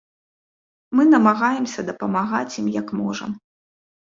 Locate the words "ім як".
2.63-2.87